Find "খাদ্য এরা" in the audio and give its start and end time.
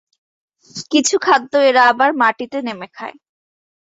1.21-1.81